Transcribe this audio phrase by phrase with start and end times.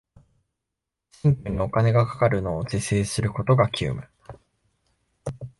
[1.11, 4.07] 選挙にお金がかかるのを是正することが急務